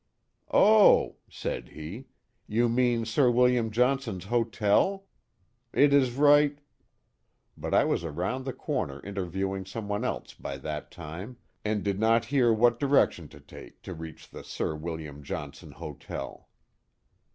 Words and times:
"Oh," 0.51 1.17
said 1.29 1.69
he, 1.69 2.07
"you 2.47 2.67
mean 2.67 3.05
Sir 3.05 3.29
William 3.29 3.69
John 3.69 3.99
i98 3.99 4.03
The 4.05 4.07
Mohawk 4.07 4.07
Valley 4.15 4.19
son's 4.21 4.29
Hotel? 4.31 5.03
It 5.73 5.93
is 5.93 6.11
right—" 6.13 6.57
but 7.55 7.75
I 7.75 7.85
was 7.85 8.03
around 8.03 8.45
the 8.45 8.53
corner 8.53 8.99
in> 9.01 9.13
tcrviewrng 9.13 9.67
some 9.67 9.87
one 9.87 10.03
else 10.03 10.31
fay 10.31 10.57
that 10.57 10.89
time, 10.89 11.37
and 11.63 11.83
did 11.83 11.99
not 11.99 12.25
hear 12.33 12.51
what 12.51 12.79
direction 12.79 13.27
to 13.27 13.39
take 13.39 13.83
to 13.83 13.93
reach 13.93 14.31
the 14.31 14.43
Sir 14.43 14.73
William 14.75 15.21
Johnson 15.21 15.73
Hotel. 15.73 16.49